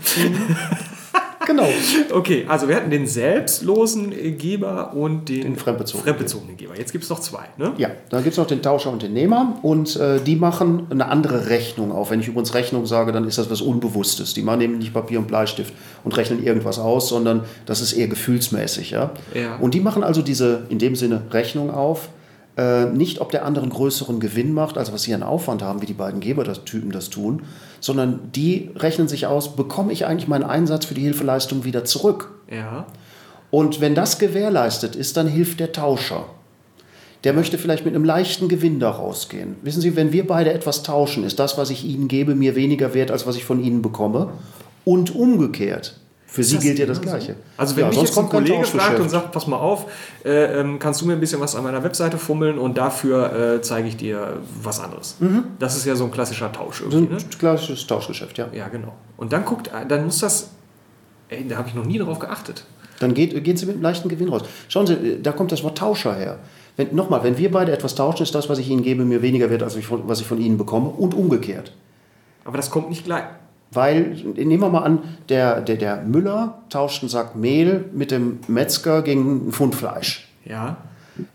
[1.47, 1.67] Genau.
[2.13, 6.77] Okay, also wir hatten den selbstlosen Geber und den, Den fremdbezogenen fremdbezogenen Geber.
[6.77, 7.45] Jetzt gibt es noch zwei.
[7.57, 7.73] Ne?
[7.79, 11.09] Ja, dann gibt es noch den Tauscher und den Nehmer und äh, die machen eine
[11.09, 12.11] andere Rechnung auf.
[12.11, 14.35] Wenn ich übrigens Rechnung sage, dann ist das was Unbewusstes.
[14.35, 15.73] Die machen eben nicht Papier und Bleistift
[16.05, 18.91] und rechnen irgendwas aus, sondern das ist eher gefühlsmäßig.
[18.91, 19.13] Ja?
[19.35, 19.57] Ja.
[19.57, 22.09] Und die machen also diese, in dem Sinne, Rechnung auf.
[22.57, 25.83] Äh, nicht, ob der andere einen größeren Gewinn macht, also was sie an Aufwand haben,
[25.83, 27.43] wie die beiden Gebertypen das tun,
[27.81, 32.31] sondern die rechnen sich aus, bekomme ich eigentlich meinen Einsatz für die Hilfeleistung wieder zurück?
[32.51, 32.87] Ja.
[33.51, 36.25] Und wenn das gewährleistet ist, dann hilft der Tauscher.
[37.25, 39.57] Der möchte vielleicht mit einem leichten Gewinn da rausgehen.
[39.63, 42.95] Wissen Sie, wenn wir beide etwas tauschen, ist das, was ich Ihnen gebe, mir weniger
[42.95, 44.31] wert, als was ich von Ihnen bekomme.
[44.85, 45.99] Und umgekehrt.
[46.37, 47.01] Für sie das gilt ja das?
[47.01, 47.35] Gleiche.
[47.57, 49.87] Also wenn Ja, mich jetzt ein Kollege fragt und sagt, pass mal auf,
[50.23, 53.63] äh, ähm, kannst du mir ein bisschen was an meiner Webseite fummeln und dafür äh,
[53.63, 55.17] zeige ich dir was anderes.
[55.59, 56.91] Das ist ja so ein klassischer Tausch Mhm.
[56.91, 57.21] So irgendwie, ne?
[57.23, 58.49] ein klassisches Tauschgeschäft, ja.
[58.53, 58.93] Ja, genau.
[59.17, 60.51] Und dann guckt, dann muss das,
[61.31, 62.65] ey, da habe ich noch nie drauf geachtet.
[63.01, 64.43] Dann geht, gehen Sie mit einem leichten Gewinn raus.
[64.69, 66.39] Schauen Sie, äh, da kommt das Wort Tauscher her.
[66.77, 69.49] Wenn, Nochmal, wenn wir beide etwas tauschen, ist das, was ich Ihnen gebe, mir weniger
[69.49, 71.73] wert, als ich von, was ich von Ihnen bekomme und umgekehrt.
[72.45, 73.25] Aber das kommt nicht gleich.
[73.77, 78.41] Weil, nehmen wir mal an, der, der, der Müller tauscht einen Sack Mehl mit dem
[78.49, 80.27] Metzger gegen einen Pfund Fleisch.
[80.45, 80.79] Ja.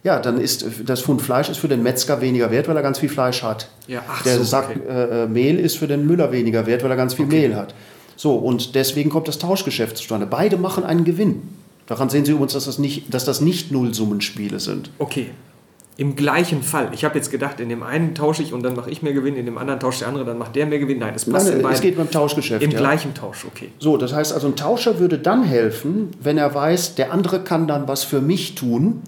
[0.03, 2.99] Ja, dann ist das Pfund Fleisch ist für den Metzger weniger wert, weil er ganz
[2.99, 3.67] viel Fleisch hat.
[3.87, 4.79] Ja, ach der so, Sack okay.
[4.87, 7.73] äh, äh, Mehl ist für den Müller weniger wert, weil er ganz viel Mehl hat.
[8.15, 10.27] So, und deswegen kommt das Tauschgeschäft zustande.
[10.27, 11.41] Beide machen einen Gewinn.
[11.87, 14.91] Daran sehen Sie übrigens, dass das nicht, dass das nicht Nullsummenspiele sind.
[14.99, 15.31] Okay.
[15.97, 16.89] Im gleichen Fall.
[16.93, 19.35] Ich habe jetzt gedacht, in dem einen tausche ich und dann mache ich mehr Gewinn,
[19.35, 20.99] in dem anderen tauscht der andere, dann macht der mehr Gewinn.
[20.99, 21.75] Nein, es passt Nein, in beiden.
[21.75, 22.63] es geht beim Tauschgeschäft.
[22.63, 22.77] Im ja.
[22.79, 23.69] gleichen Tausch, okay.
[23.77, 27.67] So, das heißt also, ein Tauscher würde dann helfen, wenn er weiß, der andere kann
[27.67, 29.01] dann was für mich tun,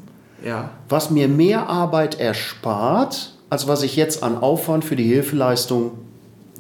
[0.46, 0.70] Ja.
[0.90, 5.92] was mir mehr Arbeit erspart, als was ich jetzt an Aufwand für die Hilfeleistung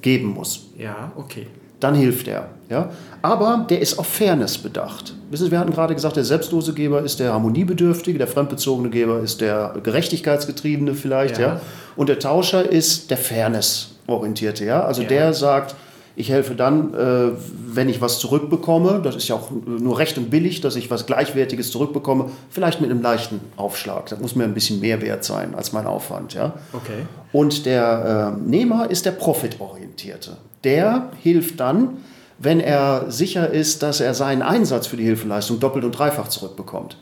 [0.01, 0.67] geben muss.
[0.77, 1.47] Ja, okay.
[1.83, 2.45] Dann hilft er.
[2.69, 2.89] Ja?
[3.21, 5.13] Aber der ist auf Fairness bedacht.
[5.29, 9.19] Wissen Sie, wir hatten gerade gesagt, der selbstlose Geber ist der harmoniebedürftige, der fremdbezogene Geber
[9.19, 11.37] ist der gerechtigkeitsgetriebene vielleicht.
[11.39, 11.47] Ja.
[11.47, 11.61] Ja.
[11.97, 14.63] Und der Tauscher ist der Fairness-orientierte.
[14.65, 14.85] Ja?
[14.85, 15.07] Also Ja.
[15.09, 15.75] der sagt,
[16.15, 17.31] ich helfe dann, äh,
[17.67, 19.01] wenn ich was zurückbekomme.
[19.03, 22.29] Das ist ja auch nur recht und billig, dass ich was Gleichwertiges zurückbekomme.
[22.49, 24.07] Vielleicht mit einem leichten Aufschlag.
[24.07, 26.33] Das muss mir ein bisschen mehr wert sein als mein Aufwand.
[26.33, 26.53] Ja?
[26.71, 27.07] Okay.
[27.31, 30.37] Und der äh, Nehmer ist der Profitorientierte.
[30.63, 31.97] Der hilft dann,
[32.37, 36.97] wenn er sicher ist, dass er seinen Einsatz für die Hilfeleistung doppelt und dreifach zurückbekommt.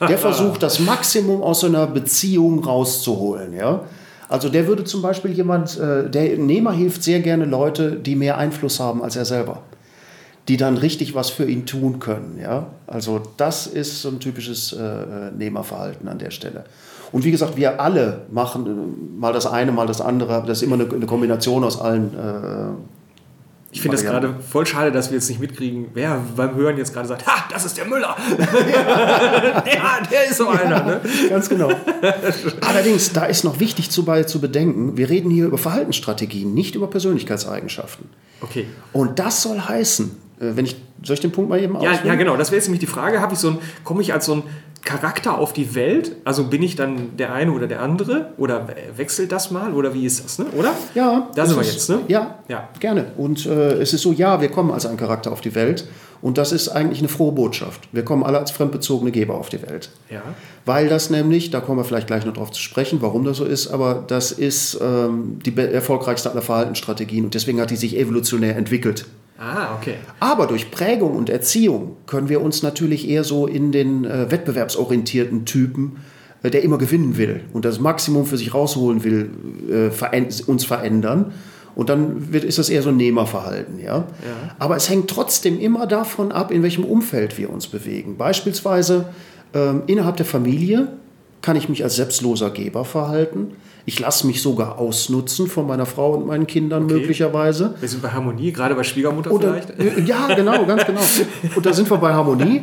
[0.00, 3.52] Der versucht, das Maximum aus so einer Beziehung rauszuholen.
[3.52, 3.80] Ja?
[4.28, 8.38] Also der würde zum Beispiel jemand, äh, der Nehmer hilft sehr gerne Leute, die mehr
[8.38, 9.62] Einfluss haben als er selber.
[10.48, 12.38] Die dann richtig was für ihn tun können.
[12.40, 12.66] Ja?
[12.86, 16.64] Also das ist so ein typisches äh, Nehmerverhalten an der Stelle.
[17.12, 20.42] Und wie gesagt, wir alle machen äh, mal das eine, mal das andere.
[20.46, 22.10] Das ist immer eine Kombination aus allen.
[23.74, 26.94] Ich finde das gerade voll schade, dass wir jetzt nicht mitkriegen, wer beim Hören jetzt
[26.94, 28.16] gerade sagt, ha, das ist der Müller.
[28.38, 30.84] ja, der ist so einer.
[30.84, 31.00] Ne?
[31.28, 31.72] Ganz genau.
[32.60, 36.76] Allerdings, da ist noch wichtig zu, bei, zu bedenken, wir reden hier über Verhaltensstrategien, nicht
[36.76, 38.10] über Persönlichkeitseigenschaften.
[38.42, 38.66] Okay.
[38.92, 42.06] Und das soll heißen, wenn ich, soll ich den Punkt mal eben Ja, ausführen?
[42.06, 42.36] ja, genau.
[42.36, 44.42] Das wäre jetzt nämlich die Frage, habe ich so ein, komme ich als so ein
[44.84, 46.16] Charakter auf die Welt?
[46.24, 48.32] Also bin ich dann der eine oder der andere?
[48.36, 49.72] Oder we- wechselt das mal?
[49.72, 50.46] Oder wie ist das, ne?
[50.56, 50.72] Oder?
[50.94, 52.00] Ja, Da sind wir jetzt, ne?
[52.08, 52.68] Ja, Ja.
[52.80, 53.06] gerne.
[53.16, 55.86] Und äh, es ist so, ja, wir kommen als ein Charakter auf die Welt.
[56.20, 57.88] Und das ist eigentlich eine frohe Botschaft.
[57.92, 59.90] Wir kommen alle als fremdbezogene Geber auf die Welt.
[60.10, 60.22] Ja.
[60.64, 63.44] Weil das nämlich, da kommen wir vielleicht gleich noch drauf zu sprechen, warum das so
[63.44, 68.56] ist, aber das ist ähm, die erfolgreichste aller Verhaltensstrategien und deswegen hat die sich evolutionär
[68.56, 69.04] entwickelt.
[69.38, 69.96] Ah, okay.
[70.20, 75.44] Aber durch Prägung und Erziehung können wir uns natürlich eher so in den äh, wettbewerbsorientierten
[75.44, 75.96] Typen,
[76.42, 79.30] äh, der immer gewinnen will und das Maximum für sich rausholen will,
[79.68, 81.32] äh, veränd uns verändern.
[81.74, 83.80] Und dann wird, ist das eher so ein Nehmerverhalten.
[83.80, 84.06] Ja?
[84.60, 88.16] Aber es hängt trotzdem immer davon ab, in welchem Umfeld wir uns bewegen.
[88.16, 89.06] Beispielsweise
[89.54, 90.92] ähm, innerhalb der Familie
[91.44, 93.48] kann ich mich als selbstloser Geber verhalten.
[93.84, 97.74] Ich lasse mich sogar ausnutzen von meiner Frau und meinen Kindern möglicherweise.
[97.80, 99.98] Wir sind bei Harmonie, gerade bei Schwiegermutter Oder, vielleicht.
[99.98, 101.02] äh, ja, genau, ganz genau.
[101.54, 102.62] Und da sind wir bei Harmonie.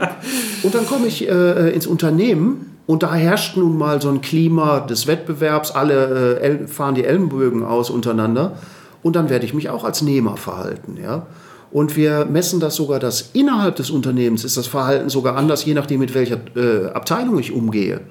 [0.64, 4.80] Und dann komme ich äh, ins Unternehmen und da herrscht nun mal so ein Klima
[4.80, 5.70] des Wettbewerbs.
[5.70, 8.58] Alle äh, fahren die Ellenbögen aus untereinander.
[9.04, 10.98] Und dann werde ich mich auch als Nehmer verhalten.
[11.00, 11.28] Ja?
[11.72, 15.76] Und wir messen das sogar, dass innerhalb des Unternehmens ist das Verhalten sogar anders, je
[15.76, 18.02] nachdem, mit welcher äh, Abteilung ich umgehe.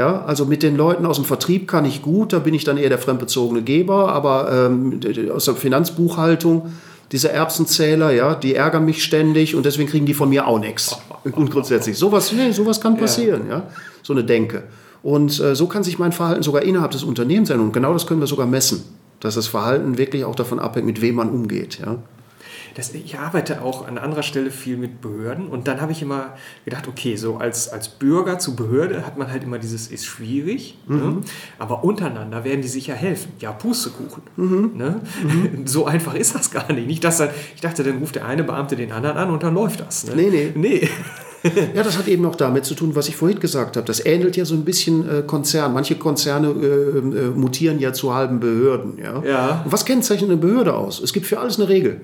[0.00, 2.78] Ja, also mit den Leuten aus dem Vertrieb kann ich gut, da bin ich dann
[2.78, 4.98] eher der fremdbezogene Geber, aber ähm,
[5.30, 6.72] aus der Finanzbuchhaltung,
[7.12, 10.98] diese Erbsenzähler, ja, die ärgern mich ständig und deswegen kriegen die von mir auch nichts.
[11.24, 13.64] Und grundsätzlich, sowas, nee, sowas kann passieren, ja,
[14.02, 14.62] so eine Denke.
[15.02, 18.06] Und äh, so kann sich mein Verhalten sogar innerhalb des Unternehmens ändern und genau das
[18.06, 18.82] können wir sogar messen,
[19.20, 21.98] dass das Verhalten wirklich auch davon abhängt, mit wem man umgeht, ja.
[22.74, 26.34] Das, ich arbeite auch an anderer Stelle viel mit Behörden und dann habe ich immer
[26.64, 30.78] gedacht, okay, so als, als Bürger zu Behörde hat man halt immer dieses, ist schwierig,
[30.86, 31.18] ne?
[31.58, 33.32] aber untereinander werden die sicher helfen.
[33.40, 34.22] Ja, Pustekuchen.
[34.76, 35.00] Ne?
[35.64, 36.86] So einfach ist das gar nicht.
[36.86, 39.54] nicht dass dann, ich dachte, dann ruft der eine Beamte den anderen an und dann
[39.54, 40.06] läuft das.
[40.06, 40.14] Ne?
[40.16, 40.52] Nee, nee.
[40.54, 40.88] Nee.
[41.74, 43.86] Ja, das hat eben auch damit zu tun, was ich vorhin gesagt habe.
[43.86, 45.72] Das ähnelt ja so ein bisschen äh, Konzern.
[45.72, 48.98] Manche Konzerne äh, äh, mutieren ja zu halben Behörden.
[48.98, 49.22] Ja?
[49.24, 49.62] Ja.
[49.64, 51.00] Und was kennzeichnet eine Behörde aus?
[51.00, 52.02] Es gibt für alles eine Regel.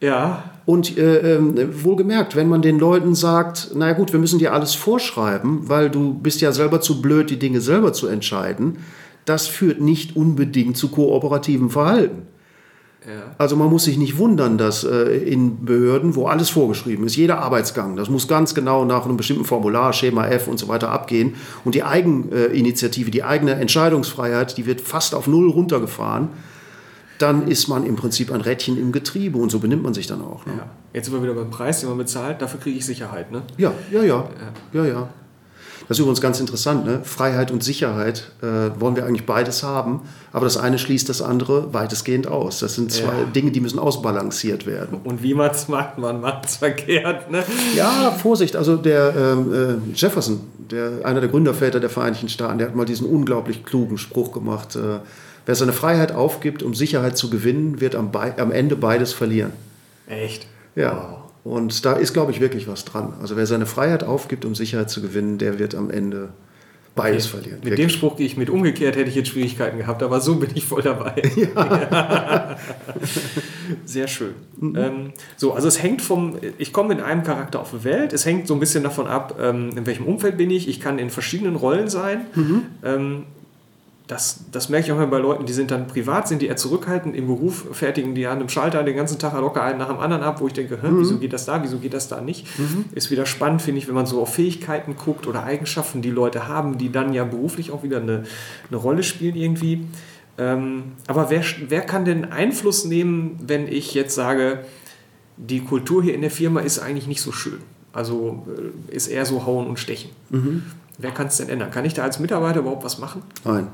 [0.00, 4.52] Ja, Und äh, ähm, wohlgemerkt, wenn man den Leuten sagt, naja gut, wir müssen dir
[4.52, 8.78] alles vorschreiben, weil du bist ja selber zu blöd, die Dinge selber zu entscheiden,
[9.24, 12.22] das führt nicht unbedingt zu kooperativem Verhalten.
[13.06, 13.34] Ja.
[13.38, 17.38] Also man muss sich nicht wundern, dass äh, in Behörden, wo alles vorgeschrieben ist, jeder
[17.38, 21.36] Arbeitsgang, das muss ganz genau nach einem bestimmten Formular, Schema F und so weiter abgehen.
[21.64, 26.28] Und die Eigeninitiative, die eigene Entscheidungsfreiheit, die wird fast auf Null runtergefahren.
[27.18, 30.22] Dann ist man im Prinzip ein Rädchen im Getriebe und so benimmt man sich dann
[30.22, 30.46] auch.
[30.46, 30.52] Ne?
[30.56, 30.66] Ja.
[30.94, 32.40] Jetzt sind wir wieder beim Preis, den man bezahlt.
[32.40, 33.32] Dafür kriege ich Sicherheit.
[33.32, 33.42] Ne?
[33.56, 34.28] Ja, ja, ja,
[34.72, 35.08] ja, ja.
[35.88, 36.84] Das ist übrigens ganz interessant.
[36.84, 37.00] Ne?
[37.02, 40.02] Freiheit und Sicherheit äh, wollen wir eigentlich beides haben,
[40.32, 42.58] aber das eine schließt das andere weitestgehend aus.
[42.58, 43.24] Das sind zwei Ja.
[43.34, 44.98] Dinge, die müssen ausbalanciert werden.
[45.02, 47.30] Und wie man es macht, man macht es verkehrt.
[47.30, 47.42] Ne?
[47.74, 48.54] Ja, Vorsicht.
[48.54, 52.84] Also der ähm, äh, Jefferson, der, einer der Gründerväter der Vereinigten Staaten, der hat mal
[52.84, 54.76] diesen unglaublich klugen Spruch gemacht.
[54.76, 54.98] Äh,
[55.48, 59.52] wer seine Freiheit aufgibt, um Sicherheit zu gewinnen, wird am, Bei- am Ende beides verlieren.
[60.06, 60.46] Echt?
[60.76, 61.24] Ja.
[61.42, 63.14] Und da ist, glaube ich, wirklich was dran.
[63.22, 66.28] Also wer seine Freiheit aufgibt, um Sicherheit zu gewinnen, der wird am Ende
[66.94, 67.60] beides verlieren.
[67.64, 68.50] Mit dem Spruch gehe ich mit.
[68.50, 71.14] Umgekehrt hätte ich jetzt Schwierigkeiten gehabt, aber so bin ich voll dabei.
[73.86, 74.34] Sehr schön.
[74.60, 74.76] Mhm.
[74.76, 78.26] Ähm, so, also es hängt vom, ich komme mit einem Charakter auf die Welt, es
[78.26, 80.68] hängt so ein bisschen davon ab, ähm, in welchem Umfeld bin ich.
[80.68, 82.26] Ich kann in verschiedenen Rollen sein.
[82.34, 82.62] Mhm.
[82.84, 83.22] Ähm,
[84.08, 86.56] das, das merke ich auch mal bei Leuten, die sind dann privat, sind die eher
[86.56, 89.98] zurückhaltend im Beruf, fertigen die an einem Schalter den ganzen Tag locker einen nach dem
[89.98, 92.46] anderen ab, wo ich denke, hä, wieso geht das da, wieso geht das da nicht?
[92.92, 96.48] Ist wieder spannend, finde ich, wenn man so auf Fähigkeiten guckt oder Eigenschaften, die Leute
[96.48, 98.24] haben, die dann ja beruflich auch wieder eine,
[98.70, 99.84] eine Rolle spielen irgendwie.
[100.38, 104.60] Ähm, aber wer, wer kann denn Einfluss nehmen, wenn ich jetzt sage,
[105.36, 107.58] die Kultur hier in der Firma ist eigentlich nicht so schön?
[107.92, 108.46] Also
[108.90, 110.10] äh, ist eher so hauen und stechen.
[110.96, 111.70] Wer kann es denn ändern?
[111.70, 113.22] Kann ich da als Mitarbeiter überhaupt was machen?
[113.44, 113.66] Nein.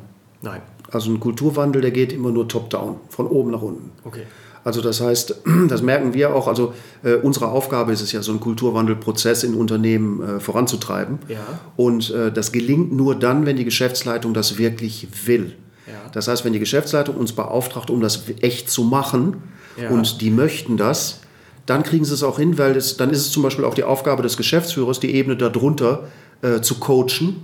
[0.45, 0.61] Nein.
[0.91, 3.91] Also ein Kulturwandel, der geht immer nur top-down, von oben nach unten.
[4.05, 4.23] Okay.
[4.63, 8.31] Also das heißt, das merken wir auch, also äh, unsere Aufgabe ist es ja, so
[8.33, 11.19] einen Kulturwandelprozess in Unternehmen äh, voranzutreiben.
[11.29, 11.41] Ja.
[11.77, 15.55] Und äh, das gelingt nur dann, wenn die Geschäftsleitung das wirklich will.
[15.87, 15.95] Ja.
[16.13, 19.37] Das heißt, wenn die Geschäftsleitung uns beauftragt, um das echt zu machen
[19.81, 19.91] Ja.
[19.91, 21.21] und die möchten das,
[21.67, 23.85] dann kriegen sie es auch hin, weil es, dann ist es zum Beispiel auch die
[23.85, 26.09] Aufgabe des Geschäftsführers, die Ebene darunter
[26.43, 27.37] äh, zu coachen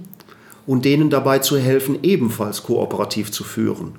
[0.66, 3.92] und denen dabei zu helfen, ebenfalls kooperativ zu führen.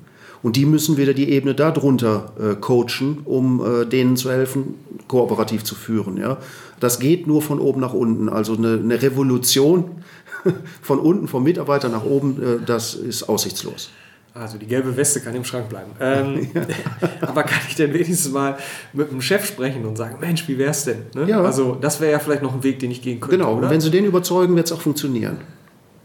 [0.43, 4.75] Und die müssen wieder die Ebene darunter äh, coachen, um äh, denen zu helfen,
[5.07, 6.17] kooperativ zu führen.
[6.17, 6.37] Ja?
[6.79, 8.27] Das geht nur von oben nach unten.
[8.27, 10.03] Also eine, eine Revolution
[10.81, 13.91] von unten, vom Mitarbeiter nach oben, äh, das ist aussichtslos.
[14.33, 15.91] Also die gelbe Weste kann im Schrank bleiben.
[15.99, 16.49] Ähm,
[17.21, 18.57] aber kann ich denn wenigstens mal
[18.93, 21.03] mit dem Chef sprechen und sagen, Mensch, wie wär's denn?
[21.13, 21.27] Ne?
[21.27, 21.43] Ja.
[21.43, 23.37] Also das wäre ja vielleicht noch ein Weg, den ich gehen könnte.
[23.37, 23.67] Genau, oder?
[23.67, 25.37] und wenn Sie den überzeugen, wird es auch funktionieren.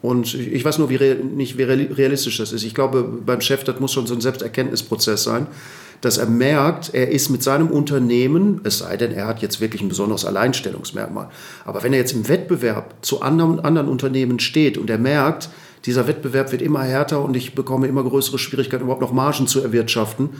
[0.06, 0.98] Und ich weiß nur, wie,
[1.34, 2.62] nicht, wie real- realistisch das ist.
[2.62, 5.48] Ich glaube, beim Chef, das muss schon so ein Selbsterkenntnisprozess sein,
[6.00, 9.82] dass er merkt, er ist mit seinem Unternehmen, es sei denn, er hat jetzt wirklich
[9.82, 11.28] ein besonderes Alleinstellungsmerkmal,
[11.64, 15.48] aber wenn er jetzt im Wettbewerb zu anderen, anderen Unternehmen steht und er merkt,
[15.86, 19.60] dieser Wettbewerb wird immer härter und ich bekomme immer größere Schwierigkeiten, überhaupt noch Margen zu
[19.60, 20.30] erwirtschaften,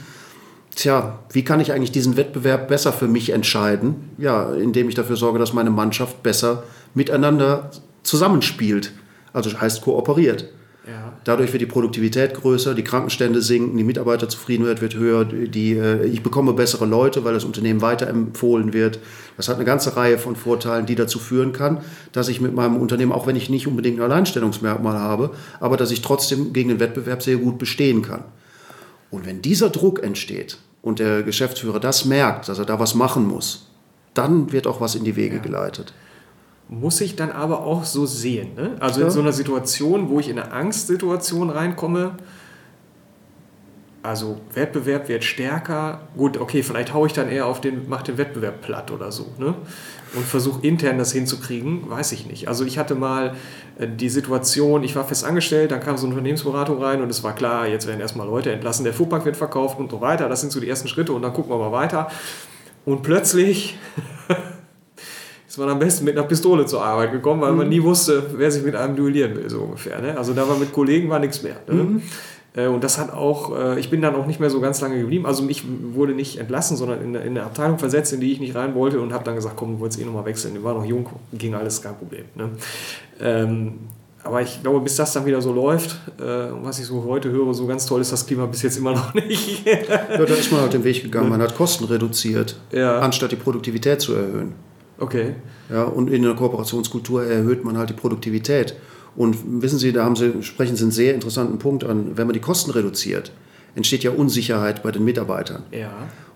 [0.75, 4.11] Tja, wie kann ich eigentlich diesen Wettbewerb besser für mich entscheiden?
[4.19, 7.71] Ja, indem ich dafür sorge, dass meine Mannschaft besser miteinander
[8.03, 8.91] zusammenspielt.
[9.33, 10.49] Also heißt kooperiert.
[10.87, 11.13] ja.
[11.23, 16.23] Dadurch wird die Produktivität größer, die Krankenstände sinken, die Mitarbeiterzufriedenheit wird höher, die, äh, ich
[16.23, 18.99] bekomme bessere Leute, weil das Unternehmen weiterempfohlen wird.
[19.35, 21.81] Das hat eine ganze Reihe von Vorteilen, die dazu führen kann,
[22.13, 25.91] dass ich mit meinem Unternehmen, auch wenn ich nicht unbedingt ein Alleinstellungsmerkmal habe, aber dass
[25.91, 28.23] ich trotzdem gegen den Wettbewerb sehr gut bestehen kann.
[29.09, 33.27] Und wenn dieser Druck entsteht und der Geschäftsführer das merkt, dass er da was machen
[33.27, 33.67] muss,
[34.13, 35.93] dann wird auch was in die Wege geleitet.
[36.69, 38.55] Muss ich dann aber auch so sehen.
[38.55, 38.75] Ne?
[38.79, 39.05] Also Ja.
[39.07, 42.13] in so einer Situation, wo ich in eine Angstsituation reinkomme,
[44.03, 46.01] also Wettbewerb wird stärker.
[46.15, 49.27] Gut, okay, vielleicht haue ich dann eher auf den, mach den Wettbewerb platt oder so.
[49.37, 49.53] Ne?
[50.13, 52.47] Und versuche intern das hinzukriegen, weiß ich nicht.
[52.47, 53.35] Also ich hatte mal
[53.77, 57.23] äh, die Situation, ich war fest angestellt, dann kam so eine Unternehmensberatung rein und es
[57.23, 60.29] war klar, jetzt werden erstmal Leute entlassen, der Fuhrpark wird verkauft und so weiter.
[60.29, 62.09] Das sind so die ersten Schritte und dann gucken wir mal weiter.
[62.85, 63.77] Und plötzlich
[65.57, 68.51] ist man am besten mit einer Pistole zur Arbeit gekommen, weil man nie wusste, wer
[68.51, 69.99] sich mit einem duellieren will, so ungefähr.
[69.99, 70.15] Ne?
[70.15, 71.55] Also da war mit Kollegen war nichts mehr.
[71.67, 71.99] Ne?
[72.55, 74.99] Äh, Und das hat auch, äh, ich bin dann auch nicht mehr so ganz lange
[74.99, 75.25] geblieben.
[75.25, 78.53] Also ich wurde nicht entlassen, sondern in, in eine Abteilung versetzt, in die ich nicht
[78.55, 80.55] rein wollte und habe dann gesagt, komm, du wolltest eh nochmal wechseln.
[80.55, 82.25] Ich war noch jung, ging alles kein Problem.
[82.35, 82.49] Ne?
[83.19, 83.73] Ähm,
[84.23, 86.23] aber ich glaube, bis das dann wieder so läuft, äh,
[86.61, 89.11] was ich so heute höre, so ganz toll ist das Klima bis jetzt immer noch
[89.15, 89.65] nicht.
[89.65, 91.29] Ja, da ist man halt den Weg gegangen.
[91.29, 92.99] Man hat Kosten reduziert, Ja.
[92.99, 94.53] anstatt die Produktivität zu erhöhen.
[94.99, 95.35] Okay.
[95.69, 98.75] Ja, und in der Kooperationskultur erhöht man halt die Produktivität.
[99.15, 102.11] Und wissen Sie, da haben Sie, sprechen Sie einen sehr interessanten Punkt an.
[102.17, 103.31] Wenn man die Kosten reduziert,
[103.75, 105.63] entsteht ja Unsicherheit bei den Mitarbeitern.
[105.71, 105.89] Ja.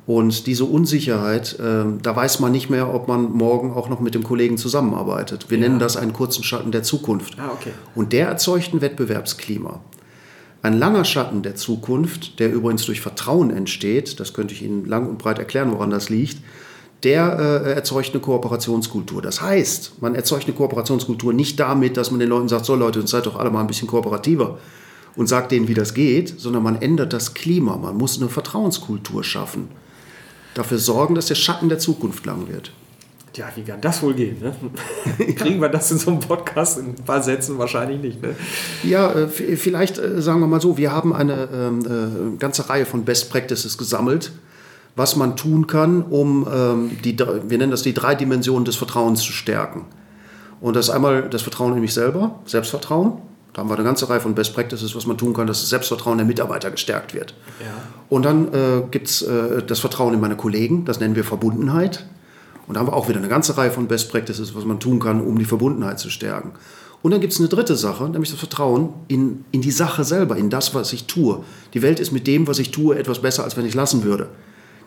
[0.07, 4.15] Und diese Unsicherheit, ähm, da weiß man nicht mehr, ob man morgen auch noch mit
[4.15, 5.45] dem Kollegen zusammenarbeitet.
[5.49, 5.67] Wir Ja.
[5.67, 7.37] nennen das einen kurzen Schatten der Zukunft.
[7.39, 7.71] Ah, okay.
[7.93, 9.79] Und der erzeugt ein Wettbewerbsklima.
[10.63, 15.07] Ein langer Schatten der Zukunft, der übrigens durch Vertrauen entsteht, das könnte ich Ihnen lang
[15.07, 16.37] und breit erklären, woran das liegt,
[17.03, 19.21] der äh, erzeugt eine Kooperationskultur.
[19.21, 23.05] Das heißt, man erzeugt eine Kooperationskultur nicht damit, dass man den Leuten sagt, so Leute,
[23.07, 24.59] seid doch alle mal ein bisschen kooperativer
[25.15, 27.75] und sagt denen, wie das geht, sondern man ändert das Klima.
[27.77, 29.69] Man muss eine Vertrauenskultur schaffen.
[30.53, 32.71] Dafür sorgen, dass der Schatten der Zukunft lang wird.
[33.33, 34.37] Tja, wie kann das wohl gehen?
[34.41, 34.53] Ne?
[35.35, 38.21] Kriegen wir das in so einem Podcast in ein paar Sätzen wahrscheinlich nicht.
[38.21, 38.35] Ne?
[38.83, 42.85] Ja, äh, vielleicht äh, sagen wir mal so, wir haben eine ähm, äh, ganze Reihe
[42.85, 44.33] von Best Practices gesammelt,
[44.95, 49.21] was man tun kann, um ähm, die, wir nennen das die drei Dimensionen des Vertrauens
[49.21, 49.85] zu stärken.
[50.59, 53.13] Und das ist einmal das Vertrauen in mich selber, Selbstvertrauen.
[53.53, 55.69] Da haben wir eine ganze Reihe von Best Practices, was man tun kann, dass das
[55.69, 57.33] Selbstvertrauen der Mitarbeiter gestärkt wird.
[57.59, 57.67] Ja.
[58.09, 62.05] Und dann äh, gibt es äh, das Vertrauen in meine Kollegen, das nennen wir Verbundenheit.
[62.67, 64.99] Und da haben wir auch wieder eine ganze Reihe von Best Practices, was man tun
[64.99, 66.51] kann, um die Verbundenheit zu stärken.
[67.01, 70.37] Und dann gibt es eine dritte Sache, nämlich das Vertrauen in, in die Sache selber,
[70.37, 71.43] in das, was ich tue.
[71.73, 74.29] Die Welt ist mit dem, was ich tue, etwas besser, als wenn ich lassen würde.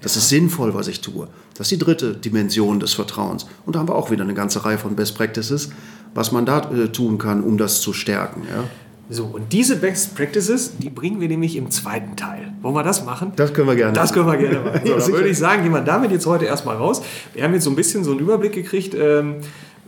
[0.01, 1.29] Das ist sinnvoll, was ich tue.
[1.57, 3.47] Das ist die dritte Dimension des Vertrauens.
[3.65, 5.71] Und da haben wir auch wieder eine ganze Reihe von Best Practices,
[6.15, 8.43] was man da äh, tun kann, um das zu stärken.
[8.49, 8.65] Ja?
[9.11, 12.53] So, und diese Best Practices, die bringen wir nämlich im zweiten Teil.
[12.63, 13.33] Wollen wir das machen?
[13.37, 13.93] Das können wir gerne.
[13.93, 14.81] Das können wir gerne machen.
[14.85, 17.03] So, ja, dann würde ich sagen, gehen wir damit jetzt heute erstmal raus.
[17.35, 18.95] Wir haben jetzt so ein bisschen so einen Überblick gekriegt.
[18.99, 19.37] Ähm,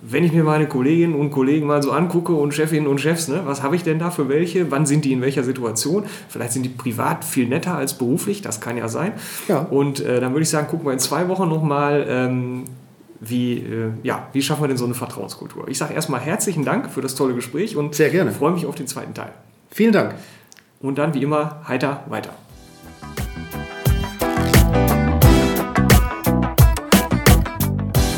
[0.09, 3.43] wenn ich mir meine Kolleginnen und Kollegen mal so angucke und Chefinnen und Chefs, ne,
[3.45, 4.71] was habe ich denn da für welche?
[4.71, 6.05] Wann sind die in welcher Situation?
[6.29, 9.13] Vielleicht sind die privat viel netter als beruflich, das kann ja sein.
[9.49, 9.59] Ja.
[9.59, 12.65] Und äh, dann würde ich sagen, gucken wir in zwei Wochen nochmal, ähm,
[13.21, 15.69] wie, äh, ja, wie schaffen wir denn so eine Vertrauenskultur?
[15.69, 18.31] Ich sage erstmal herzlichen Dank für das tolle Gespräch und Sehr gerne.
[18.31, 19.33] freue mich auf den zweiten Teil.
[19.71, 20.15] Vielen Dank.
[20.81, 22.31] Und dann wie immer heiter weiter.